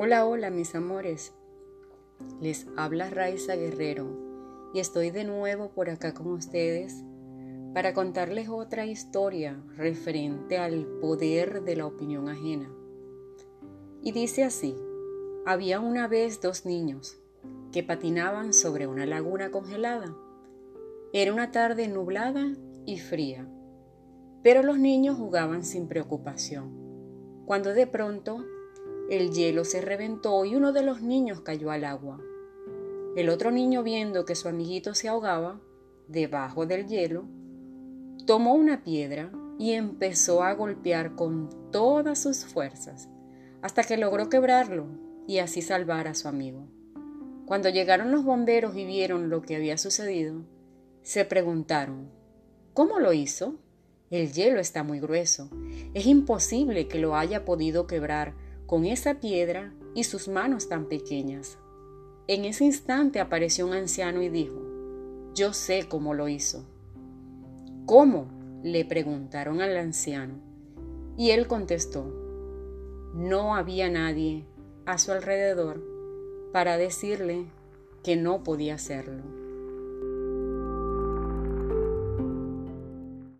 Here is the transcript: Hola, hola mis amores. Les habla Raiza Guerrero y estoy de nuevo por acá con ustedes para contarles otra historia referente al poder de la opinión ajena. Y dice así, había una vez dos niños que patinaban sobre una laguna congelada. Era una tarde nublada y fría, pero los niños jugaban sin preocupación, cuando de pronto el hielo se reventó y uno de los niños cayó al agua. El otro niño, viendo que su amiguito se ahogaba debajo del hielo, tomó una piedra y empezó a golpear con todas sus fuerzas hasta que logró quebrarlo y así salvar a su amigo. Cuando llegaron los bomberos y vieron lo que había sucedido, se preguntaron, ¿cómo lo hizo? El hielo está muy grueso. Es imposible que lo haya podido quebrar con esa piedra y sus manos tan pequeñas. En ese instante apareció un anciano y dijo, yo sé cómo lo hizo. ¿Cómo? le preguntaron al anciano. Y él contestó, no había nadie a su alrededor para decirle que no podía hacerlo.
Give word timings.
Hola, 0.00 0.26
hola 0.26 0.50
mis 0.50 0.76
amores. 0.76 1.34
Les 2.40 2.68
habla 2.76 3.10
Raiza 3.10 3.56
Guerrero 3.56 4.70
y 4.72 4.78
estoy 4.78 5.10
de 5.10 5.24
nuevo 5.24 5.72
por 5.72 5.90
acá 5.90 6.14
con 6.14 6.28
ustedes 6.28 7.02
para 7.74 7.94
contarles 7.94 8.48
otra 8.48 8.86
historia 8.86 9.60
referente 9.76 10.56
al 10.56 10.86
poder 11.00 11.64
de 11.64 11.74
la 11.74 11.86
opinión 11.86 12.28
ajena. 12.28 12.72
Y 14.00 14.12
dice 14.12 14.44
así, 14.44 14.76
había 15.44 15.80
una 15.80 16.06
vez 16.06 16.40
dos 16.40 16.64
niños 16.64 17.20
que 17.72 17.82
patinaban 17.82 18.52
sobre 18.52 18.86
una 18.86 19.04
laguna 19.04 19.50
congelada. 19.50 20.16
Era 21.12 21.32
una 21.32 21.50
tarde 21.50 21.88
nublada 21.88 22.46
y 22.86 23.00
fría, 23.00 23.48
pero 24.44 24.62
los 24.62 24.78
niños 24.78 25.18
jugaban 25.18 25.64
sin 25.64 25.88
preocupación, 25.88 27.42
cuando 27.46 27.74
de 27.74 27.88
pronto 27.88 28.44
el 29.08 29.30
hielo 29.32 29.64
se 29.64 29.80
reventó 29.80 30.44
y 30.44 30.54
uno 30.54 30.72
de 30.72 30.82
los 30.82 31.00
niños 31.00 31.40
cayó 31.40 31.70
al 31.70 31.84
agua. 31.84 32.20
El 33.16 33.30
otro 33.30 33.50
niño, 33.50 33.82
viendo 33.82 34.24
que 34.24 34.34
su 34.34 34.48
amiguito 34.48 34.94
se 34.94 35.08
ahogaba 35.08 35.60
debajo 36.08 36.66
del 36.66 36.86
hielo, 36.86 37.24
tomó 38.26 38.54
una 38.54 38.84
piedra 38.84 39.32
y 39.58 39.72
empezó 39.72 40.42
a 40.42 40.52
golpear 40.52 41.14
con 41.14 41.48
todas 41.72 42.22
sus 42.22 42.44
fuerzas 42.44 43.08
hasta 43.62 43.82
que 43.82 43.96
logró 43.96 44.28
quebrarlo 44.28 44.86
y 45.26 45.38
así 45.38 45.62
salvar 45.62 46.06
a 46.06 46.14
su 46.14 46.28
amigo. 46.28 46.68
Cuando 47.46 47.70
llegaron 47.70 48.12
los 48.12 48.24
bomberos 48.24 48.76
y 48.76 48.84
vieron 48.84 49.30
lo 49.30 49.42
que 49.42 49.56
había 49.56 49.78
sucedido, 49.78 50.42
se 51.02 51.24
preguntaron, 51.24 52.10
¿cómo 52.74 53.00
lo 53.00 53.12
hizo? 53.14 53.54
El 54.10 54.32
hielo 54.32 54.60
está 54.60 54.82
muy 54.82 55.00
grueso. 55.00 55.50
Es 55.94 56.06
imposible 56.06 56.88
que 56.88 56.98
lo 56.98 57.16
haya 57.16 57.44
podido 57.44 57.86
quebrar 57.86 58.34
con 58.68 58.84
esa 58.84 59.14
piedra 59.14 59.72
y 59.94 60.04
sus 60.04 60.28
manos 60.28 60.68
tan 60.68 60.84
pequeñas. 60.84 61.56
En 62.26 62.44
ese 62.44 62.66
instante 62.66 63.18
apareció 63.18 63.66
un 63.66 63.72
anciano 63.72 64.20
y 64.20 64.28
dijo, 64.28 64.60
yo 65.34 65.54
sé 65.54 65.88
cómo 65.88 66.12
lo 66.12 66.28
hizo. 66.28 66.64
¿Cómo? 67.86 68.28
le 68.62 68.84
preguntaron 68.84 69.62
al 69.62 69.74
anciano. 69.78 70.34
Y 71.16 71.30
él 71.30 71.46
contestó, 71.46 72.04
no 73.14 73.54
había 73.56 73.88
nadie 73.88 74.44
a 74.84 74.98
su 74.98 75.12
alrededor 75.12 75.82
para 76.52 76.76
decirle 76.76 77.46
que 78.02 78.16
no 78.16 78.42
podía 78.42 78.74
hacerlo. 78.74 79.22